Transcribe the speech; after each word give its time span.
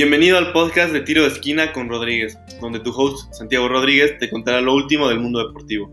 Bienvenido 0.00 0.38
al 0.38 0.52
podcast 0.52 0.92
de 0.92 1.00
Tiro 1.00 1.22
de 1.22 1.28
Esquina 1.30 1.72
con 1.72 1.88
Rodríguez, 1.88 2.38
donde 2.60 2.78
tu 2.78 2.92
host 2.92 3.34
Santiago 3.34 3.66
Rodríguez 3.66 4.16
te 4.20 4.30
contará 4.30 4.60
lo 4.60 4.72
último 4.72 5.08
del 5.08 5.18
mundo 5.18 5.44
deportivo. 5.44 5.90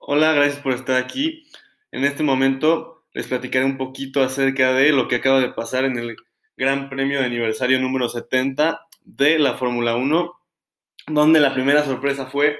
Hola, 0.00 0.32
gracias 0.32 0.60
por 0.60 0.72
estar 0.72 0.96
aquí. 0.96 1.44
En 1.92 2.04
este 2.04 2.24
momento 2.24 3.04
les 3.12 3.28
platicaré 3.28 3.64
un 3.64 3.78
poquito 3.78 4.20
acerca 4.20 4.72
de 4.72 4.90
lo 4.90 5.06
que 5.06 5.14
acaba 5.14 5.38
de 5.38 5.52
pasar 5.52 5.84
en 5.84 5.96
el 5.96 6.16
Gran 6.56 6.90
Premio 6.90 7.20
de 7.20 7.26
aniversario 7.26 7.78
número 7.78 8.08
70 8.08 8.80
de 9.04 9.38
la 9.38 9.54
Fórmula 9.54 9.94
1, 9.94 10.32
donde 11.06 11.38
la 11.38 11.54
primera 11.54 11.84
sorpresa 11.84 12.26
fue 12.26 12.58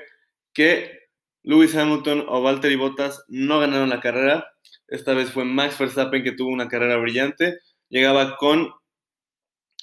que 0.53 1.01
Lewis 1.43 1.75
Hamilton 1.75 2.27
o 2.29 2.43
Valtteri 2.43 2.77
Bottas 2.77 3.25
no 3.27 3.59
ganaron 3.59 3.89
la 3.89 3.99
carrera. 3.99 4.52
Esta 4.93 5.15
vez 5.15 5.31
fue 5.31 5.47
Max 5.47 5.79
Verstappen 5.79 6.23
que 6.23 6.33
tuvo 6.33 6.51
una 6.51 6.69
carrera 6.69 6.99
brillante. 6.99 7.61
Llegaba 7.89 8.37
con 8.37 8.75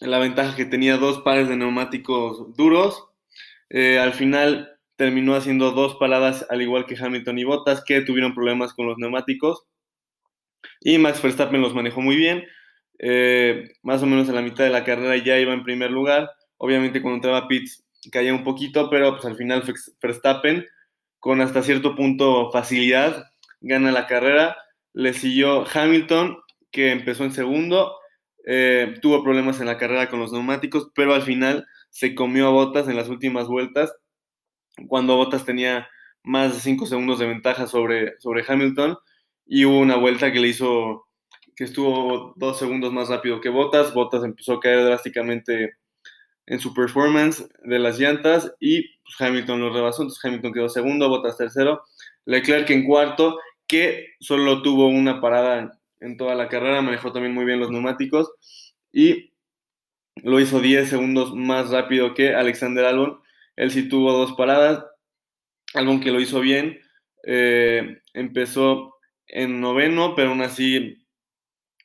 la 0.02 0.20
ventaja 0.20 0.56
que 0.56 0.66
tenía 0.66 0.98
dos 0.98 1.22
pares 1.22 1.50
de 1.50 1.58
neumáticos 1.58 2.56
duros. 2.56 3.08
Eh, 3.72 3.98
al 3.98 4.14
final 4.14 4.78
terminó 4.98 5.34
haciendo 5.34 5.72
dos 5.72 5.96
paradas 5.96 6.46
al 6.52 6.62
igual 6.62 6.86
que 6.86 6.96
Hamilton 6.96 7.40
y 7.40 7.44
Bottas 7.44 7.84
que 7.84 8.02
tuvieron 8.02 8.36
problemas 8.36 8.76
con 8.76 8.86
los 8.86 9.00
neumáticos. 9.00 9.64
Y 10.82 11.00
Max 11.00 11.24
Verstappen 11.24 11.60
los 11.60 11.74
manejó 11.74 12.02
muy 12.02 12.16
bien. 12.16 12.46
Eh, 13.00 13.68
más 13.82 14.04
o 14.04 14.06
menos 14.06 14.30
a 14.30 14.34
la 14.34 14.44
mitad 14.44 14.64
de 14.64 14.70
la 14.70 14.84
carrera 14.84 15.18
ya 15.18 15.40
iba 15.40 15.54
en 15.54 15.64
primer 15.64 15.90
lugar. 15.90 16.30
Obviamente 16.58 17.02
cuando 17.02 17.16
entraba 17.16 17.48
Pitts 17.48 17.84
caía 18.12 18.32
un 18.32 18.44
poquito, 18.44 18.92
pero 18.92 19.14
pues 19.14 19.26
al 19.26 19.38
final 19.38 19.64
Verstappen 20.04 20.68
con 21.20 21.42
hasta 21.42 21.64
cierto 21.64 21.96
punto 21.96 22.52
facilidad, 22.52 23.26
gana 23.60 23.92
la 23.92 24.06
carrera. 24.06 24.56
Le 24.94 25.14
siguió 25.14 25.66
Hamilton, 25.72 26.38
que 26.72 26.92
empezó 26.92 27.24
en 27.24 27.32
segundo, 27.32 27.96
eh, 28.46 28.96
tuvo 29.02 29.24
problemas 29.24 29.60
en 29.60 29.68
la 29.68 29.78
carrera 29.78 30.10
con 30.10 30.20
los 30.20 30.32
neumáticos, 30.32 30.92
pero 30.96 31.14
al 31.14 31.24
final 31.24 31.68
se 31.90 32.16
comió 32.16 32.48
a 32.48 32.52
Botas 32.52 32.88
en 32.88 32.96
las 32.96 33.10
últimas 33.10 33.48
vueltas, 33.48 33.94
cuando 34.88 35.16
Botas 35.16 35.46
tenía 35.46 35.88
más 36.24 36.54
de 36.54 36.60
5 36.60 36.86
segundos 36.86 37.20
de 37.20 37.28
ventaja 37.28 37.68
sobre, 37.68 38.20
sobre 38.20 38.44
Hamilton, 38.48 38.98
y 39.46 39.66
hubo 39.66 39.80
una 39.80 39.96
vuelta 39.96 40.32
que 40.32 40.40
le 40.40 40.50
hizo, 40.50 41.08
que 41.56 41.64
estuvo 41.64 42.34
dos 42.38 42.60
segundos 42.60 42.94
más 42.94 43.10
rápido 43.10 43.42
que 43.42 43.50
Botas, 43.50 43.94
Botas 43.94 44.24
empezó 44.24 44.54
a 44.54 44.60
caer 44.60 44.84
drásticamente 44.86 45.74
en 46.50 46.60
su 46.60 46.74
performance 46.74 47.48
de 47.64 47.80
las 47.80 48.00
llantas 48.00 48.54
y 48.60 48.82
pues, 49.04 49.16
Hamilton 49.20 49.62
lo 49.62 49.74
rebasó, 49.74 50.02
entonces 50.02 50.26
Hamilton 50.26 50.54
quedó 50.54 50.70
segundo, 50.70 51.08
Bottas 51.08 51.38
tercero, 51.38 51.84
Leclerc 52.26 52.70
en 52.72 52.86
cuarto, 52.86 53.40
que 53.70 54.16
solo 54.20 54.62
tuvo 54.64 54.88
una 54.88 55.22
parada 55.22 55.80
en 56.02 56.18
toda 56.18 56.36
la 56.36 56.50
carrera, 56.50 56.82
manejó 56.82 57.14
también 57.14 57.34
muy 57.34 57.46
bien 57.46 57.60
los 57.60 57.72
neumáticos 57.72 58.34
y 58.92 59.32
lo 60.16 60.40
hizo 60.40 60.60
10 60.60 60.90
segundos 60.90 61.34
más 61.36 61.70
rápido 61.70 62.14
que 62.14 62.34
Alexander 62.34 62.84
Albon. 62.86 63.20
Él 63.56 63.72
sí 63.72 63.88
tuvo 63.88 64.12
dos 64.12 64.34
paradas, 64.34 64.84
Albon 65.76 66.02
que 66.02 66.12
lo 66.12 66.20
hizo 66.20 66.42
bien, 66.42 66.80
eh, 67.26 68.02
empezó 68.14 68.96
en 69.28 69.62
noveno, 69.62 70.16
pero 70.16 70.30
aún 70.30 70.42
así 70.42 70.98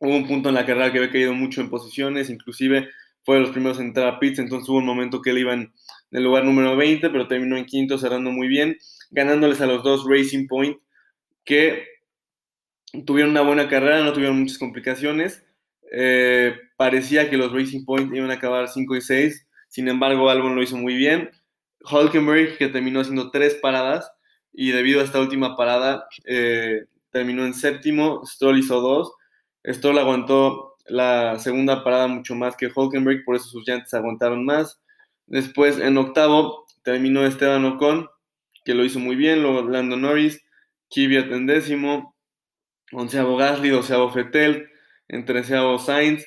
hubo 0.00 0.16
un 0.16 0.27
punto 0.27 0.48
en 0.48 0.55
la 0.55 0.64
carrera 0.64 0.90
que 0.90 0.98
había 0.98 1.12
caído 1.12 1.34
mucho 1.34 1.60
en 1.60 1.68
posiciones, 1.68 2.30
inclusive 2.30 2.88
fue 3.24 3.36
de 3.36 3.42
los 3.42 3.50
primeros 3.50 3.78
en 3.78 3.86
entrar 3.86 4.08
a 4.08 4.18
pits, 4.18 4.38
entonces 4.38 4.68
hubo 4.68 4.78
un 4.78 4.86
momento 4.86 5.20
que 5.20 5.30
él 5.30 5.38
iba 5.38 5.52
en 5.52 5.72
el 6.12 6.24
lugar 6.24 6.44
número 6.44 6.77
20, 6.77 7.10
pero 7.10 7.28
terminó 7.28 7.56
en 7.56 7.66
quinto, 7.66 7.98
cerrando 7.98 8.30
muy 8.30 8.48
bien, 8.48 8.78
ganándoles 9.10 9.60
a 9.60 9.66
los 9.66 9.82
dos 9.82 10.05
Racing 10.08 10.46
Point, 10.46 10.78
que 11.44 11.86
tuvieron 13.04 13.32
una 13.32 13.42
buena 13.42 13.68
carrera, 13.68 14.02
no 14.02 14.12
tuvieron 14.12 14.40
muchas 14.40 14.58
complicaciones. 14.58 15.44
Eh, 15.92 16.56
parecía 16.76 17.30
que 17.30 17.36
los 17.36 17.52
Racing 17.52 17.84
Point 17.84 18.14
iban 18.14 18.30
a 18.30 18.34
acabar 18.34 18.68
5 18.68 18.96
y 18.96 19.00
6, 19.00 19.46
sin 19.68 19.88
embargo, 19.88 20.30
Albon 20.30 20.54
lo 20.54 20.62
hizo 20.62 20.77
muy 20.77 20.94
bien. 20.94 21.30
Hulkenberg, 21.90 22.56
que 22.58 22.68
terminó 22.68 23.00
haciendo 23.00 23.30
tres 23.30 23.54
paradas, 23.56 24.10
y 24.52 24.70
debido 24.70 25.00
a 25.00 25.04
esta 25.04 25.20
última 25.20 25.56
parada, 25.56 26.06
eh, 26.24 26.84
terminó 27.10 27.44
en 27.44 27.54
séptimo, 27.54 28.24
Stroll 28.24 28.60
hizo 28.60 28.80
dos. 28.80 29.12
Stroll 29.66 29.98
aguantó 29.98 30.77
la 30.86 31.38
segunda 31.38 31.83
parada 31.83 32.06
mucho 32.06 32.34
más 32.34 32.56
que 32.56 32.70
Hulkenberg, 32.74 33.24
por 33.24 33.36
eso 33.36 33.46
sus 33.46 33.66
llantas 33.66 33.94
aguantaron 33.94 34.44
más. 34.44 34.80
Después, 35.27 35.78
en 35.78 35.98
octavo, 35.98 36.66
terminó 36.83 37.27
Esteban 37.27 37.64
Ocon, 37.64 38.08
que 38.64 38.74
lo 38.74 38.84
hizo 38.84 39.00
muy 39.00 39.16
bien, 39.16 39.42
luego 39.42 39.68
Lando 39.68 39.96
Norris, 39.96 40.40
Kvyat 40.94 41.32
en 41.32 41.46
décimo, 41.46 42.14
onceavo 42.92 43.36
Gasly, 43.36 43.70
doceavo 43.70 44.10
Fetel, 44.10 44.68
en 45.08 45.24
treceavo 45.24 45.78
Sainz, 45.78 46.24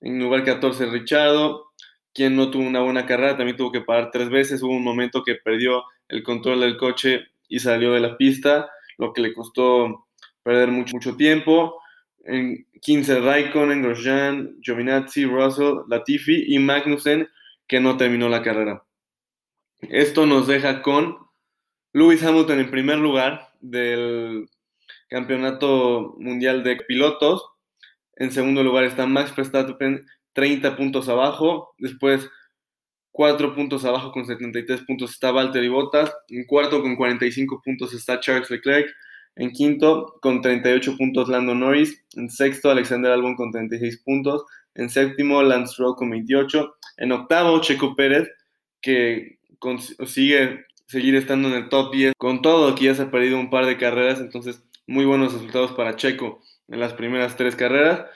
en 0.00 0.18
lugar 0.18 0.42
14 0.42 0.86
Richardo, 0.86 1.72
quien 2.14 2.34
no 2.34 2.50
tuvo 2.50 2.66
una 2.66 2.80
buena 2.80 3.04
carrera, 3.04 3.36
también 3.36 3.58
tuvo 3.58 3.72
que 3.72 3.82
parar 3.82 4.10
tres 4.10 4.30
veces, 4.30 4.62
hubo 4.62 4.72
un 4.72 4.82
momento 4.82 5.22
que 5.22 5.34
perdió 5.34 5.84
el 6.08 6.22
control 6.22 6.60
del 6.60 6.78
coche 6.78 7.26
y 7.48 7.58
salió 7.58 7.92
de 7.92 8.00
la 8.00 8.16
pista, 8.16 8.70
lo 8.96 9.12
que 9.12 9.20
le 9.20 9.34
costó 9.34 10.06
perder 10.42 10.70
mucho, 10.70 10.96
mucho 10.96 11.16
tiempo. 11.16 11.78
En 12.24 12.66
15 12.80 13.20
Raikkonen, 13.20 13.82
Grosjean, 13.82 14.56
Giovinazzi, 14.62 15.26
Russell, 15.26 15.82
Latifi 15.88 16.54
y 16.54 16.58
Magnussen, 16.58 17.28
que 17.68 17.80
no 17.80 17.96
terminó 17.98 18.28
la 18.30 18.42
carrera. 18.42 18.82
Esto 19.82 20.24
nos 20.24 20.46
deja 20.46 20.80
con 20.80 21.18
Lewis 21.92 22.22
Hamilton 22.24 22.60
en 22.60 22.70
primer 22.70 22.98
lugar 22.98 23.45
del 23.60 24.48
Campeonato 25.08 26.14
Mundial 26.18 26.62
de 26.62 26.76
Pilotos. 26.76 27.42
En 28.16 28.32
segundo 28.32 28.62
lugar 28.62 28.84
está 28.84 29.06
Max 29.06 29.34
Verstappen, 29.36 30.06
30 30.32 30.76
puntos 30.76 31.08
abajo. 31.08 31.74
Después, 31.78 32.28
4 33.12 33.54
puntos 33.54 33.84
abajo 33.84 34.12
con 34.12 34.26
73 34.26 34.82
puntos 34.82 35.12
está 35.12 35.30
Valtteri 35.30 35.68
Bottas. 35.68 36.12
En 36.28 36.44
cuarto, 36.44 36.82
con 36.82 36.96
45 36.96 37.62
puntos 37.64 37.94
está 37.94 38.20
Charles 38.20 38.50
Leclerc. 38.50 38.88
En 39.36 39.52
quinto, 39.52 40.18
con 40.20 40.40
38 40.42 40.96
puntos, 40.96 41.28
Lando 41.28 41.54
Norris. 41.54 42.04
En 42.16 42.28
sexto, 42.30 42.70
Alexander 42.70 43.12
Albon 43.12 43.36
con 43.36 43.50
36 43.50 44.02
puntos. 44.02 44.44
En 44.74 44.90
séptimo, 44.90 45.42
Lance 45.42 45.72
Stroll 45.72 45.96
con 45.96 46.10
28. 46.10 46.74
En 46.98 47.12
octavo, 47.12 47.60
Checo 47.60 47.96
Pérez, 47.96 48.28
que 48.82 49.38
consigue 49.58 50.65
seguir 50.86 51.14
estando 51.14 51.48
en 51.48 51.54
el 51.54 51.68
top 51.68 51.92
10. 51.92 52.14
Con 52.16 52.42
todo, 52.42 52.68
aquí 52.68 52.86
ya 52.86 52.94
se 52.94 53.02
ha 53.02 53.10
perdido 53.10 53.38
un 53.38 53.50
par 53.50 53.66
de 53.66 53.76
carreras, 53.76 54.20
entonces 54.20 54.62
muy 54.86 55.04
buenos 55.04 55.32
resultados 55.32 55.72
para 55.72 55.96
Checo 55.96 56.40
en 56.68 56.80
las 56.80 56.92
primeras 56.92 57.36
tres 57.36 57.56
carreras. 57.56 58.06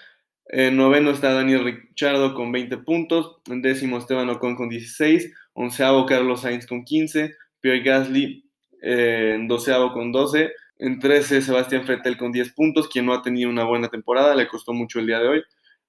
En 0.46 0.76
noveno 0.76 1.10
está 1.10 1.32
Daniel 1.32 1.64
Ricciardo 1.64 2.34
con 2.34 2.50
20 2.50 2.78
puntos. 2.78 3.36
En 3.46 3.62
décimo, 3.62 3.98
Esteban 3.98 4.28
Ocon 4.30 4.56
con 4.56 4.68
16. 4.68 5.32
Onceavo, 5.52 6.06
Carlos 6.06 6.40
Sainz 6.40 6.66
con 6.66 6.84
15. 6.84 7.36
Pierre 7.60 7.82
Gasly 7.82 8.44
eh, 8.82 9.32
en 9.36 9.46
doceavo 9.46 9.92
con 9.92 10.10
12. 10.10 10.52
En 10.78 10.98
13, 10.98 11.42
Sebastián 11.42 11.84
Fettel 11.84 12.16
con 12.16 12.32
10 12.32 12.52
puntos, 12.52 12.88
quien 12.88 13.04
no 13.04 13.12
ha 13.12 13.22
tenido 13.22 13.50
una 13.50 13.64
buena 13.64 13.88
temporada, 13.88 14.34
le 14.34 14.48
costó 14.48 14.72
mucho 14.72 14.98
el 14.98 15.06
día 15.06 15.20
de 15.20 15.28
hoy. 15.28 15.42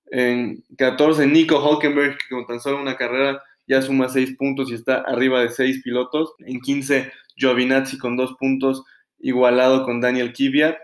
En 0.08 0.66
14, 0.78 1.26
Nico 1.28 1.58
Hulkenberg, 1.66 2.18
que 2.18 2.36
con 2.36 2.46
tan 2.46 2.60
solo 2.60 2.82
una 2.82 2.98
carrera 2.98 3.42
ya 3.72 3.82
suma 3.82 4.10
6 4.10 4.36
puntos 4.38 4.70
y 4.70 4.74
está 4.74 4.98
arriba 4.98 5.42
de 5.42 5.50
6 5.50 5.82
pilotos. 5.82 6.34
En 6.40 6.60
15, 6.60 7.10
Giovinazzi 7.38 7.98
con 7.98 8.18
2 8.18 8.36
puntos, 8.38 8.84
igualado 9.18 9.86
con 9.86 10.02
Daniel 10.02 10.34
Kvyat, 10.34 10.76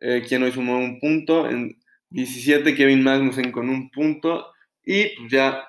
eh, 0.00 0.24
quien 0.26 0.42
hoy 0.42 0.50
sumó 0.50 0.78
un 0.78 0.98
punto. 0.98 1.48
En 1.48 1.78
17, 2.10 2.74
Kevin 2.74 3.04
Magnussen 3.04 3.52
con 3.52 3.68
un 3.68 3.88
punto. 3.90 4.52
Y 4.84 5.16
pues, 5.16 5.30
ya 5.30 5.64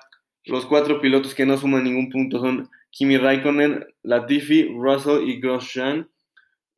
los 0.46 0.66
cuatro 0.66 1.00
pilotos 1.00 1.36
que 1.36 1.46
no 1.46 1.56
suman 1.56 1.84
ningún 1.84 2.10
punto 2.10 2.40
son 2.40 2.68
Kimi 2.90 3.16
Raikkonen, 3.16 3.86
Latifi, 4.02 4.64
Russell 4.74 5.28
y 5.28 5.40
Grosjean. 5.40 6.10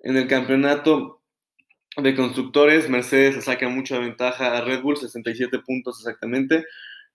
En 0.00 0.18
el 0.18 0.28
campeonato 0.28 1.22
de 1.96 2.14
constructores, 2.14 2.90
Mercedes 2.90 3.42
saca 3.42 3.70
mucha 3.70 3.98
ventaja 3.98 4.54
a 4.54 4.60
Red 4.60 4.82
Bull, 4.82 4.98
67 4.98 5.60
puntos 5.60 5.98
exactamente. 6.00 6.66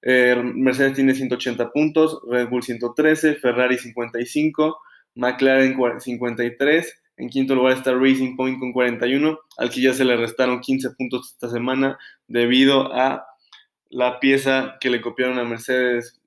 Eh, 0.01 0.35
Mercedes 0.55 0.93
tiene 0.93 1.13
180 1.13 1.71
puntos, 1.71 2.21
Red 2.27 2.49
Bull 2.49 2.63
113, 2.63 3.35
Ferrari 3.35 3.77
55, 3.77 4.79
McLaren 5.15 5.77
53. 5.99 7.01
En 7.17 7.29
quinto 7.29 7.53
lugar 7.53 7.73
está 7.73 7.93
Racing 7.93 8.35
Point 8.35 8.59
con 8.59 8.71
41, 8.71 9.39
al 9.57 9.69
que 9.69 9.81
ya 9.81 9.93
se 9.93 10.05
le 10.05 10.17
restaron 10.17 10.59
15 10.59 10.91
puntos 10.91 11.33
esta 11.33 11.49
semana 11.49 11.99
debido 12.27 12.93
a 12.93 13.25
la 13.89 14.19
pieza 14.19 14.77
que 14.79 14.89
le 14.89 15.01
copiaron 15.01 15.37
a 15.37 15.43
Mercedes, 15.43 16.19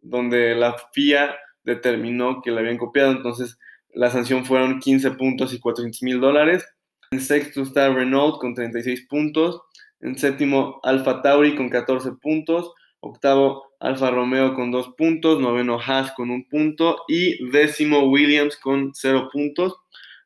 donde 0.00 0.54
la 0.54 0.76
FIA 0.92 1.36
determinó 1.62 2.40
que 2.42 2.50
la 2.50 2.60
habían 2.60 2.78
copiado. 2.78 3.12
Entonces, 3.12 3.58
la 3.92 4.10
sanción 4.10 4.44
fueron 4.44 4.80
15 4.80 5.12
puntos 5.12 5.52
y 5.52 5.60
400 5.60 6.02
mil 6.02 6.20
dólares. 6.20 6.64
En 7.12 7.20
sexto 7.20 7.62
está 7.62 7.88
Renault 7.88 8.38
con 8.40 8.54
36 8.54 9.06
puntos. 9.08 9.62
En 10.00 10.18
séptimo, 10.18 10.80
Alfa 10.82 11.22
Tauri 11.22 11.54
con 11.54 11.68
14 11.68 12.12
puntos. 12.22 12.72
Octavo, 13.00 13.64
Alfa 13.80 14.10
Romeo 14.10 14.54
con 14.54 14.70
2 14.70 14.94
puntos. 14.96 15.40
Noveno, 15.40 15.78
Haas 15.80 16.12
con 16.12 16.30
1 16.30 16.44
punto. 16.50 17.04
Y 17.08 17.50
décimo, 17.50 18.08
Williams 18.10 18.56
con 18.56 18.92
0 18.94 19.30
puntos. 19.32 19.76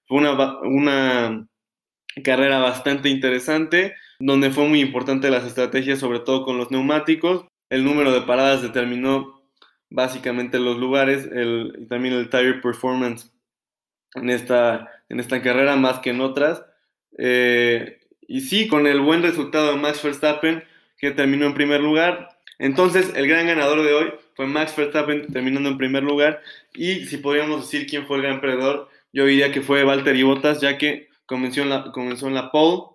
Fue 0.07 0.19
una, 0.19 0.61
una 0.61 1.49
carrera 2.23 2.59
bastante 2.59 3.09
interesante. 3.09 3.95
donde 4.21 4.51
fue 4.51 4.69
muy 4.69 4.81
importante 4.81 5.31
las 5.31 5.45
estrategias, 5.45 5.99
sobre 5.99 6.21
todo 6.21 6.45
con 6.45 6.59
los 6.59 6.71
neumáticos. 6.71 7.47
El 7.69 7.85
número 7.85 8.13
de 8.13 8.23
paradas 8.23 8.63
determinó 8.63 9.43
básicamente 9.91 10.59
los 10.59 10.79
lugares 10.79 11.29
el, 11.33 11.73
y 11.79 11.87
también 11.87 12.15
el 12.15 12.29
tire 12.29 12.55
performance 12.55 13.33
en 14.15 14.31
esta, 14.31 14.91
en 15.09 15.21
esta 15.21 15.43
carrera 15.43 15.77
más 15.77 16.01
que 16.01 16.11
en 16.11 16.21
otras. 16.21 16.65
Eh, 17.19 18.01
y 18.27 18.41
sí, 18.41 18.69
con 18.69 18.87
el 18.87 19.01
buen 19.01 19.23
resultado 19.23 19.73
de 19.73 19.79
Max 19.79 20.03
Verstappen, 20.03 20.65
que 20.99 21.11
terminó 21.11 21.47
en 21.47 21.55
primer 21.55 21.81
lugar. 21.81 22.29
Entonces, 22.59 23.13
el 23.15 23.27
gran 23.27 23.47
ganador 23.47 23.83
de 23.83 23.95
hoy 23.95 24.13
fue 24.35 24.47
Max 24.47 24.75
Verstappen 24.77 25.33
terminando 25.33 25.69
en 25.69 25.79
primer 25.79 26.03
lugar. 26.03 26.43
Y 26.75 27.07
si 27.07 27.17
podríamos 27.19 27.63
decir 27.63 27.87
quién 27.87 28.07
fue 28.07 28.19
el 28.19 28.23
gran 28.23 28.41
perdedor, 28.41 28.89
yo 29.13 29.27
diría 29.27 29.53
que 29.53 29.63
fue 29.63 29.85
Valtteri 29.85 30.23
Bottas, 30.23 30.61
ya 30.61 30.79
que 30.79 31.09
comenzó 31.27 31.63
en 31.63 31.71
la, 31.71 31.93
comenzó 31.93 32.29
en 32.29 32.35
la 32.35 32.51
pole 32.51 32.95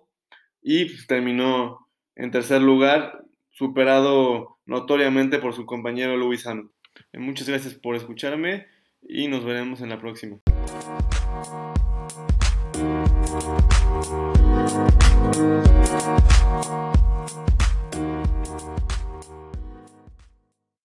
y 0.62 0.86
pues, 0.86 1.06
terminó 1.06 1.88
en 2.16 2.30
tercer 2.30 2.60
lugar, 2.60 3.24
superado 3.50 4.58
notoriamente 4.66 5.38
por 5.38 5.54
su 5.54 5.66
compañero 5.66 6.16
Luis 6.16 6.46
Hamilton. 6.46 6.72
Muchas 7.14 7.48
gracias 7.48 7.74
por 7.74 7.96
escucharme 7.96 8.66
y 9.02 9.28
nos 9.28 9.44
veremos 9.44 9.80
en 9.80 9.88
la 9.88 10.00
próxima. 10.00 10.38